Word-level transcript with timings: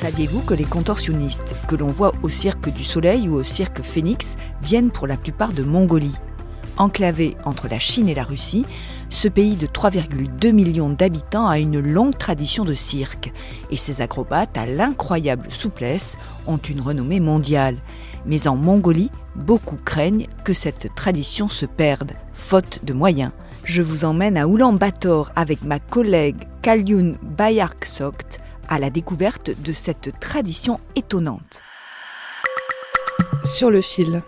Saviez-vous 0.00 0.40
que 0.40 0.54
les 0.54 0.64
contorsionnistes 0.64 1.54
que 1.68 1.76
l'on 1.76 1.86
voit 1.86 2.12
au 2.22 2.28
Cirque 2.28 2.68
du 2.68 2.84
Soleil 2.84 3.28
ou 3.28 3.34
au 3.34 3.44
Cirque 3.44 3.82
Phoenix 3.82 4.36
viennent 4.60 4.90
pour 4.90 5.06
la 5.06 5.16
plupart 5.16 5.52
de 5.52 5.62
Mongolie? 5.62 6.16
Enclavé 6.76 7.36
entre 7.44 7.68
la 7.68 7.78
Chine 7.78 8.08
et 8.08 8.14
la 8.14 8.24
Russie, 8.24 8.66
ce 9.08 9.28
pays 9.28 9.54
de 9.54 9.66
3,2 9.66 10.52
millions 10.52 10.90
d'habitants 10.90 11.46
a 11.46 11.58
une 11.58 11.78
longue 11.78 12.18
tradition 12.18 12.64
de 12.64 12.74
cirque 12.74 13.32
et 13.70 13.76
ses 13.76 14.02
acrobates 14.02 14.58
à 14.58 14.66
l'incroyable 14.66 15.46
souplesse 15.48 16.18
ont 16.46 16.58
une 16.58 16.80
renommée 16.80 17.20
mondiale. 17.20 17.76
Mais 18.26 18.48
en 18.48 18.56
Mongolie, 18.56 19.12
beaucoup 19.36 19.78
craignent 19.82 20.26
que 20.44 20.52
cette 20.52 20.94
tradition 20.96 21.48
se 21.48 21.66
perde, 21.66 22.12
faute 22.32 22.80
de 22.84 22.92
moyens. 22.92 23.30
Je 23.62 23.80
vous 23.80 24.04
emmène 24.04 24.36
à 24.36 24.48
Oulan-Bator 24.48 25.30
avec 25.36 25.62
ma 25.62 25.78
collègue 25.78 26.42
Kalyun 26.62 27.14
Bayarksokt 27.22 28.40
à 28.68 28.78
la 28.78 28.90
découverte 28.90 29.50
de 29.62 29.72
cette 29.72 30.18
tradition 30.20 30.80
étonnante. 30.96 31.62
Sur 33.44 33.70
le 33.70 33.80
fil. 33.80 34.22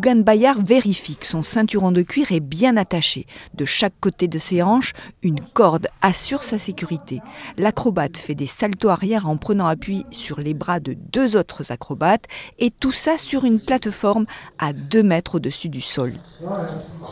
Ougan 0.00 0.22
Bayar 0.22 0.62
vérifie 0.62 1.16
que 1.16 1.26
son 1.26 1.42
ceinturon 1.42 1.92
de 1.92 2.00
cuir 2.00 2.32
est 2.32 2.40
bien 2.40 2.78
attaché. 2.78 3.26
De 3.52 3.66
chaque 3.66 3.92
côté 4.00 4.28
de 4.28 4.38
ses 4.38 4.62
hanches, 4.62 4.94
une 5.22 5.42
corde 5.52 5.88
assure 6.00 6.42
sa 6.42 6.56
sécurité. 6.56 7.20
L'acrobate 7.58 8.16
fait 8.16 8.34
des 8.34 8.46
saltos 8.46 8.88
arrière 8.88 9.28
en 9.28 9.36
prenant 9.36 9.66
appui 9.66 10.06
sur 10.10 10.40
les 10.40 10.54
bras 10.54 10.80
de 10.80 10.94
deux 10.94 11.36
autres 11.36 11.70
acrobates 11.70 12.24
et 12.58 12.70
tout 12.70 12.92
ça 12.92 13.18
sur 13.18 13.44
une 13.44 13.60
plateforme 13.60 14.24
à 14.58 14.72
2 14.72 15.02
mètres 15.02 15.34
au-dessus 15.34 15.68
du 15.68 15.82
sol. 15.82 16.14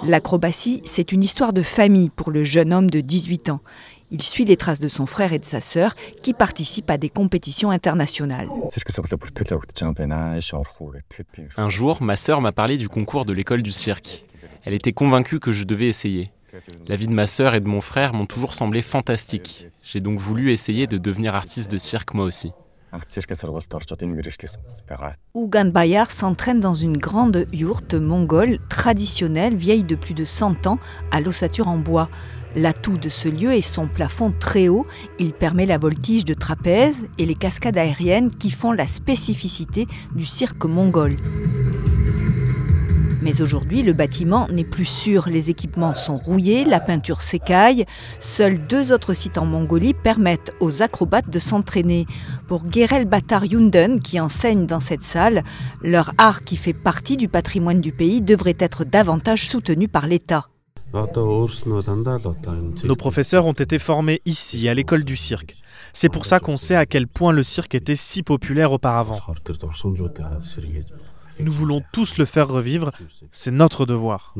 L'acrobatie, 0.06 0.80
c'est 0.86 1.12
une 1.12 1.22
histoire 1.22 1.52
de 1.52 1.60
famille 1.60 2.08
pour 2.08 2.30
le 2.30 2.42
jeune 2.42 2.72
homme 2.72 2.88
de 2.88 3.02
18 3.02 3.50
ans. 3.50 3.60
Il 4.10 4.22
suit 4.22 4.44
les 4.44 4.56
traces 4.56 4.80
de 4.80 4.88
son 4.88 5.04
frère 5.04 5.32
et 5.32 5.38
de 5.38 5.44
sa 5.44 5.60
sœur 5.60 5.94
qui 6.22 6.32
participent 6.32 6.90
à 6.90 6.96
des 6.96 7.10
compétitions 7.10 7.70
internationales. 7.70 8.48
Un 11.56 11.68
jour, 11.68 12.02
ma 12.02 12.16
sœur 12.16 12.40
m'a 12.40 12.52
parlé 12.52 12.76
du 12.76 12.88
concours 12.88 13.26
de 13.26 13.32
l'école 13.32 13.62
du 13.62 13.72
cirque. 13.72 14.24
Elle 14.64 14.74
était 14.74 14.92
convaincue 14.92 15.40
que 15.40 15.52
je 15.52 15.64
devais 15.64 15.88
essayer. 15.88 16.30
La 16.86 16.96
vie 16.96 17.06
de 17.06 17.12
ma 17.12 17.26
sœur 17.26 17.54
et 17.54 17.60
de 17.60 17.68
mon 17.68 17.82
frère 17.82 18.14
m'ont 18.14 18.26
toujours 18.26 18.54
semblé 18.54 18.80
fantastique. 18.80 19.68
J'ai 19.82 20.00
donc 20.00 20.18
voulu 20.18 20.52
essayer 20.52 20.86
de 20.86 20.96
devenir 20.96 21.34
artiste 21.34 21.70
de 21.70 21.76
cirque 21.76 22.14
moi 22.14 22.24
aussi. 22.24 22.52
Ougan 25.34 25.70
Bayar 25.70 26.10
s'entraîne 26.10 26.60
dans 26.60 26.74
une 26.74 26.96
grande 26.96 27.46
yourte 27.52 27.92
mongole 27.92 28.58
traditionnelle 28.70 29.54
vieille 29.54 29.82
de 29.82 29.94
plus 29.94 30.14
de 30.14 30.24
100 30.24 30.66
ans 30.66 30.78
à 31.10 31.20
l'ossature 31.20 31.68
en 31.68 31.76
bois. 31.76 32.08
L'atout 32.56 32.98
de 32.98 33.08
ce 33.08 33.28
lieu 33.28 33.52
est 33.52 33.60
son 33.60 33.86
plafond 33.86 34.32
très 34.38 34.68
haut. 34.68 34.86
Il 35.18 35.32
permet 35.32 35.66
la 35.66 35.78
voltige 35.78 36.24
de 36.24 36.34
trapèze 36.34 37.08
et 37.18 37.26
les 37.26 37.34
cascades 37.34 37.78
aériennes 37.78 38.30
qui 38.30 38.50
font 38.50 38.72
la 38.72 38.86
spécificité 38.86 39.86
du 40.14 40.26
cirque 40.26 40.64
mongol. 40.64 41.16
Mais 43.20 43.42
aujourd'hui, 43.42 43.82
le 43.82 43.92
bâtiment 43.92 44.46
n'est 44.48 44.64
plus 44.64 44.84
sûr. 44.84 45.28
Les 45.28 45.50
équipements 45.50 45.94
sont 45.94 46.16
rouillés, 46.16 46.64
la 46.64 46.80
peinture 46.80 47.20
s'écaille. 47.20 47.84
Seuls 48.20 48.58
deux 48.66 48.92
autres 48.92 49.12
sites 49.12 49.38
en 49.38 49.44
Mongolie 49.44 49.92
permettent 49.92 50.54
aux 50.60 50.82
acrobates 50.82 51.28
de 51.28 51.38
s'entraîner. 51.38 52.06
Pour 52.46 52.70
Gerel 52.72 53.06
Batar 53.06 53.44
Yunden, 53.44 54.00
qui 54.00 54.20
enseigne 54.20 54.66
dans 54.66 54.80
cette 54.80 55.02
salle, 55.02 55.42
leur 55.82 56.12
art 56.16 56.44
qui 56.44 56.56
fait 56.56 56.72
partie 56.72 57.16
du 57.16 57.28
patrimoine 57.28 57.80
du 57.80 57.92
pays 57.92 58.20
devrait 58.20 58.56
être 58.58 58.84
davantage 58.84 59.48
soutenu 59.48 59.88
par 59.88 60.06
l'État. 60.06 60.48
Nos 62.84 62.96
professeurs 62.96 63.46
ont 63.46 63.52
été 63.52 63.78
formés 63.78 64.20
ici, 64.24 64.68
à 64.68 64.74
l'école 64.74 65.04
du 65.04 65.16
cirque. 65.16 65.56
C'est 65.92 66.08
pour 66.08 66.26
ça 66.26 66.40
qu'on 66.40 66.56
sait 66.56 66.76
à 66.76 66.86
quel 66.86 67.06
point 67.06 67.32
le 67.32 67.42
cirque 67.42 67.74
était 67.74 67.94
si 67.94 68.22
populaire 68.22 68.72
auparavant. 68.72 69.18
Nous 71.40 71.52
voulons 71.52 71.82
tous 71.92 72.18
le 72.18 72.24
faire 72.24 72.48
revivre, 72.48 72.90
c'est 73.30 73.52
notre 73.52 73.86
devoir. 73.86 74.34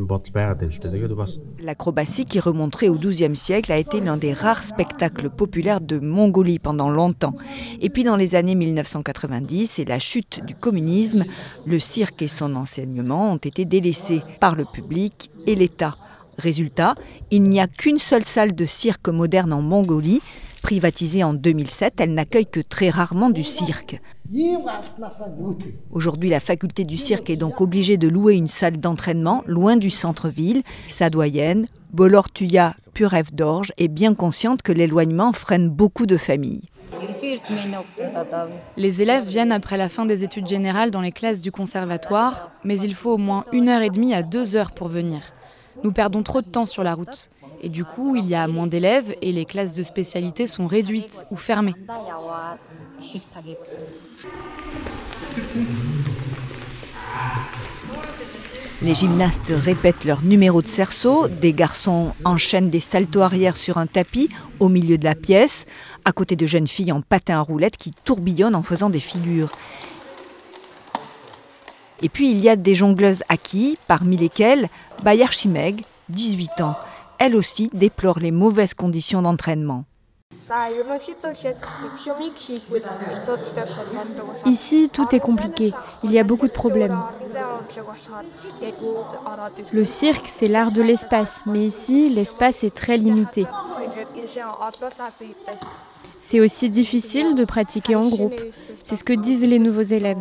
L'acrobatie 1.60 2.25
qui 2.25 2.41
remonterait 2.41 2.88
au 2.88 2.94
XIIe 2.94 3.36
siècle 3.36 3.70
a 3.70 3.78
été 3.78 4.00
l'un 4.00 4.16
des 4.16 4.32
rares 4.32 4.65
spectacles 4.65 5.30
populaires 5.30 5.80
de 5.80 6.00
Mongolie 6.00 6.59
pendant 6.59 6.91
longtemps. 6.91 7.36
Et 7.80 7.88
puis 7.88 8.03
dans 8.03 8.16
les 8.16 8.34
années 8.34 8.56
1990 8.56 9.78
et 9.78 9.84
la 9.84 10.00
chute 10.00 10.44
du 10.44 10.56
communisme, 10.56 11.25
le 11.66 11.78
cirque 11.78 12.22
et 12.22 12.28
son 12.28 12.56
enseignement 12.56 13.32
ont 13.32 13.36
été 13.36 13.65
délaissés 13.65 14.22
par 14.41 14.56
le 14.56 14.65
public 14.65 15.30
et 15.47 15.54
l'État. 15.54 15.97
Résultat, 16.38 16.94
il 17.32 17.43
n'y 17.43 17.60
a 17.60 17.66
qu'une 17.66 17.99
seule 17.99 18.25
salle 18.25 18.54
de 18.54 18.65
cirque 18.65 19.09
moderne 19.09 19.53
en 19.53 19.60
Mongolie. 19.60 20.22
Privatisée 20.62 21.25
en 21.25 21.34
2007, 21.34 21.94
elle 21.99 22.15
n'accueille 22.15 22.47
que 22.47 22.60
très 22.60 22.91
rarement 22.91 23.31
du 23.31 23.43
cirque. 23.43 24.00
Aujourd'hui, 25.91 26.28
la 26.28 26.41
faculté 26.41 26.84
du 26.84 26.97
cirque 26.97 27.31
est 27.31 27.37
donc 27.37 27.60
obligée 27.60 27.97
de 27.97 28.06
louer 28.06 28.34
une 28.34 28.47
salle 28.47 28.77
d'entraînement 28.77 29.43
loin 29.47 29.77
du 29.77 29.91
centre-ville. 29.91 30.62
Sa 30.87 31.10
doyenne, 31.10 31.66
Bolortuya 31.93 32.75
Purev 32.94 33.32
Dorje, 33.32 33.72
est 33.78 33.88
bien 33.88 34.15
consciente 34.15 34.62
que 34.62 34.72
l'éloignement 34.72 35.32
freine 35.32 35.69
beaucoup 35.69 36.06
de 36.06 36.16
familles. 36.16 36.69
Les 38.77 39.03
élèves 39.03 39.25
viennent 39.27 39.53
après 39.53 39.77
la 39.77 39.88
fin 39.88 40.04
des 40.06 40.25
études 40.25 40.47
générales 40.47 40.91
dans 40.91 41.00
les 41.00 41.12
classes 41.12 41.43
du 41.43 41.50
conservatoire, 41.50 42.50
mais 42.65 42.78
il 42.78 42.94
faut 42.94 43.12
au 43.12 43.19
moins 43.19 43.44
une 43.53 43.69
heure 43.69 43.82
et 43.82 43.91
demie 43.91 44.15
à 44.15 44.22
deux 44.22 44.54
heures 44.56 44.72
pour 44.72 44.88
venir. 44.88 45.21
Nous 45.84 45.93
perdons 45.93 46.22
trop 46.22 46.41
de 46.41 46.47
temps 46.47 46.66
sur 46.66 46.83
la 46.83 46.94
route. 46.94 47.31
Et 47.62 47.69
du 47.69 47.84
coup, 47.84 48.16
il 48.16 48.27
y 48.27 48.34
a 48.34 48.47
moins 48.47 48.66
d'élèves 48.66 49.15
et 49.21 49.33
les 49.33 49.44
classes 49.44 49.75
de 49.75 49.83
spécialité 49.83 50.47
sont 50.47 50.66
réduites 50.66 51.25
ou 51.31 51.37
fermées. 51.37 51.75
Les 58.81 58.94
gymnastes 58.94 59.53
répètent 59.53 60.05
leur 60.05 60.22
numéro 60.22 60.62
de 60.62 60.69
cerceau, 60.69 61.27
des 61.27 61.53
garçons 61.53 62.12
enchaînent 62.25 62.71
des 62.71 62.78
saltos 62.78 63.22
arrière 63.22 63.56
sur 63.56 63.77
un 63.77 63.89
tapis 63.89 64.28
au 64.60 64.69
milieu 64.69 64.99
de 64.99 65.05
la 65.05 65.16
pièce, 65.16 65.66
à 66.05 66.12
côté 66.12 66.37
de 66.37 66.47
jeunes 66.47 66.69
filles 66.69 66.93
en 66.93 67.00
patin 67.00 67.39
à 67.39 67.41
roulettes 67.41 67.77
qui 67.77 67.91
tourbillonnent 67.91 68.55
en 68.55 68.62
faisant 68.62 68.89
des 68.89 69.00
figures. 69.00 69.49
Et 72.03 72.09
puis 72.09 72.31
il 72.31 72.38
y 72.38 72.48
a 72.48 72.56
des 72.56 72.75
jongleuses 72.75 73.22
acquis, 73.28 73.78
parmi 73.86 74.16
lesquelles 74.16 74.69
Bayar 75.03 75.32
Chimeg, 75.32 75.82
18 76.09 76.60
ans. 76.60 76.76
Elle 77.19 77.34
aussi 77.34 77.70
déplore 77.72 78.20
les 78.20 78.31
mauvaises 78.31 78.75
conditions 78.75 79.22
d'entraînement. 79.22 79.84
Ici, 84.47 84.91
tout 84.91 85.15
est 85.15 85.21
compliqué. 85.21 85.74
Il 86.04 86.12
y 86.12 86.18
a 86.18 86.24
beaucoup 86.24 86.47
de 86.47 86.53
problèmes. 86.53 86.98
Le 89.72 89.84
cirque, 89.84 90.27
c'est 90.27 90.48
l'art 90.48 90.72
de 90.72 90.83
l'espace, 90.83 91.42
mais 91.44 91.66
ici, 91.66 92.09
l'espace 92.09 92.65
est 92.65 92.74
très 92.74 92.97
limité. 92.97 93.47
C'est 96.30 96.41
aussi 96.41 96.69
difficile 96.69 97.34
de 97.34 97.47
pratiquer 97.47 97.97
en 97.97 98.07
groupe. 98.07 98.39
C'est 98.83 98.97
ce 98.97 99.03
que 99.03 99.15
disent 99.15 99.47
les 99.47 99.59
nouveaux 99.59 99.80
élèves. 99.80 100.19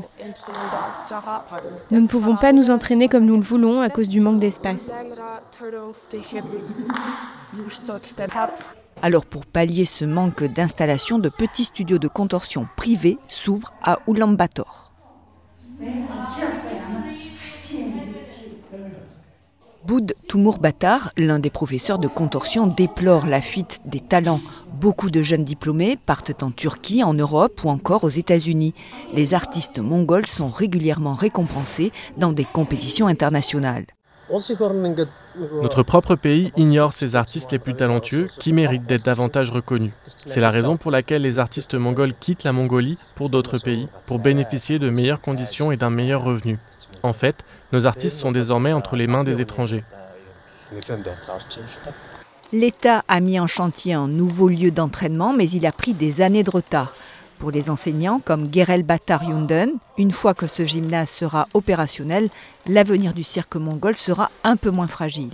Nous 1.92 2.00
ne 2.00 2.08
pouvons 2.08 2.38
pas 2.38 2.54
nous 2.54 2.72
entraîner 2.72 3.10
comme 3.10 3.26
nous 3.26 3.36
le 3.36 3.42
voulons 3.42 3.82
à 3.82 3.90
cause 3.90 4.08
du 4.08 4.22
manque 4.22 4.40
d'espace. 4.40 4.90
Alors 9.02 9.26
pour 9.26 9.46
pallier 9.46 9.84
ce 9.84 10.06
manque 10.06 10.46
d'installation, 10.46 11.20
de 11.20 11.28
petits 11.28 11.66
studios 11.66 11.98
de 11.98 12.08
contorsion 12.08 12.68
privés 12.78 13.18
s'ouvrent 13.28 13.74
à 13.84 14.00
Ulaanbaatar. 14.08 14.94
Boud 19.88 20.16
Toumour 20.28 20.60
Batar, 20.60 21.12
l'un 21.18 21.40
des 21.40 21.50
professeurs 21.50 21.98
de 21.98 22.10
contorsion, 22.10 22.68
déplore 22.68 23.26
la 23.26 23.42
fuite 23.42 23.80
des 23.86 24.02
talents 24.02 24.42
Beaucoup 24.80 25.10
de 25.10 25.24
jeunes 25.24 25.44
diplômés 25.44 25.98
partent 25.98 26.44
en 26.44 26.52
Turquie, 26.52 27.04
en 27.04 27.16
Europe 27.16 27.64
ou 27.64 27.70
encore 27.70 28.04
aux 28.04 28.10
États-Unis. 28.10 28.76
Les 29.12 29.34
artistes 29.34 29.80
mongols 29.80 30.28
sont 30.28 30.50
régulièrement 30.50 31.16
récompensés 31.16 31.92
dans 32.18 32.32
des 32.32 32.46
compétitions 32.46 33.08
internationales. 33.08 33.86
Notre 35.64 35.82
propre 35.82 36.14
pays 36.14 36.52
ignore 36.58 36.94
ses 36.94 37.16
artistes 37.16 37.52
les 37.54 37.58
plus 37.58 37.74
talentueux 37.74 38.30
qui 38.38 38.54
méritent 38.54 38.86
d'être 38.86 39.06
davantage 39.06 39.50
reconnus. 39.50 39.94
C'est 40.16 40.42
la 40.42 40.52
raison 40.52 40.78
pour 40.78 40.92
laquelle 40.92 41.24
les 41.24 41.40
artistes 41.40 41.74
mongols 41.74 42.14
quittent 42.14 42.44
la 42.44 42.54
Mongolie 42.54 43.00
pour 43.16 43.32
d'autres 43.32 43.58
pays, 43.58 43.88
pour 44.06 44.20
bénéficier 44.20 44.78
de 44.78 44.92
meilleures 44.92 45.22
conditions 45.22 45.72
et 45.72 45.78
d'un 45.78 45.90
meilleur 45.90 46.24
revenu. 46.24 46.60
En 47.02 47.14
fait, 47.14 47.44
nos 47.72 47.88
artistes 47.88 48.18
sont 48.18 48.32
désormais 48.32 48.74
entre 48.74 48.96
les 48.96 49.08
mains 49.08 49.24
des 49.24 49.42
étrangers. 49.42 49.84
L'État 52.54 53.04
a 53.10 53.20
mis 53.20 53.42
en 53.42 53.48
chantier 53.48 53.94
un 53.94 54.08
nouveau 54.08 54.48
lieu 54.48 54.72
d'entraînement, 54.72 55.34
mais 55.34 55.50
il 55.50 55.66
a 55.66 55.74
pris 55.74 55.94
des 55.94 56.22
années 56.22 56.44
de 56.44 56.50
retard. 56.50 56.94
Pour 57.40 57.52
les 57.52 57.70
enseignants 57.70 58.22
comme 58.24 58.48
Gerel 58.54 58.84
Batar 58.84 59.22
Yunden, 59.26 59.72
une 59.98 60.12
fois 60.12 60.34
que 60.34 60.48
ce 60.48 60.66
gymnase 60.66 61.10
sera 61.10 61.50
opérationnel, 61.54 62.30
l'avenir 62.66 63.14
du 63.14 63.24
cirque 63.24 63.58
mongol 63.58 63.98
sera 63.98 64.32
un 64.46 64.56
peu 64.56 64.70
moins 64.70 64.88
fragile. 64.88 65.32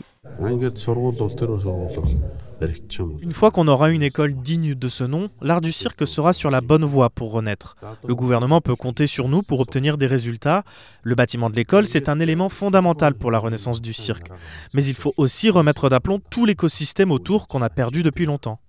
Une 3.21 3.31
fois 3.31 3.51
qu'on 3.51 3.67
aura 3.67 3.89
une 3.89 4.03
école 4.03 4.35
digne 4.35 4.75
de 4.75 4.87
ce 4.87 5.03
nom, 5.03 5.29
l'art 5.41 5.61
du 5.61 5.71
cirque 5.71 6.05
sera 6.07 6.33
sur 6.33 6.49
la 6.49 6.61
bonne 6.61 6.85
voie 6.85 7.09
pour 7.09 7.31
renaître. 7.31 7.75
Le 8.07 8.15
gouvernement 8.15 8.61
peut 8.61 8.75
compter 8.75 9.07
sur 9.07 9.29
nous 9.29 9.41
pour 9.41 9.59
obtenir 9.59 9.97
des 9.97 10.07
résultats. 10.07 10.63
Le 11.03 11.15
bâtiment 11.15 11.49
de 11.49 11.55
l'école, 11.55 11.85
c'est 11.85 12.09
un 12.09 12.19
élément 12.19 12.49
fondamental 12.49 13.13
pour 13.15 13.31
la 13.31 13.39
renaissance 13.39 13.81
du 13.81 13.93
cirque. 13.93 14.29
Mais 14.73 14.85
il 14.85 14.95
faut 14.95 15.13
aussi 15.17 15.49
remettre 15.49 15.89
d'aplomb 15.89 16.19
tout 16.29 16.45
l'écosystème 16.45 17.11
autour 17.11 17.47
qu'on 17.47 17.61
a 17.61 17.69
perdu 17.69 18.03
depuis 18.03 18.25
longtemps. 18.25 18.59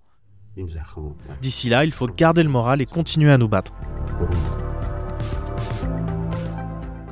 D'ici 1.41 1.69
là, 1.69 1.83
il 1.83 1.91
faut 1.91 2.05
garder 2.05 2.43
le 2.43 2.49
moral 2.49 2.81
et 2.81 2.85
continuer 2.85 3.31
à 3.31 3.37
nous 3.37 3.49
battre. 3.49 3.73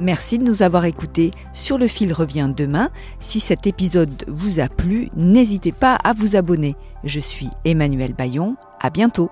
Merci 0.04 0.38
de 0.38 0.44
nous 0.44 0.64
avoir 0.64 0.84
écoutés. 0.84 1.32
Sur 1.54 1.78
le 1.78 1.88
fil 1.88 2.12
revient 2.12 2.52
demain. 2.54 2.90
Si 3.22 3.40
cet 3.40 3.68
épisode 3.68 4.26
vous 4.28 4.60
a 4.60 4.68
plu, 4.68 5.08
n'hésitez 5.16 5.72
pas 5.72 5.96
à 5.96 6.12
vous 6.12 6.36
abonner. 6.36 6.76
Je 7.06 7.22
suis 7.22 7.48
Emmanuel 7.64 8.12
Bayon. 8.12 8.58
À 8.82 8.90
bientôt. 8.90 9.32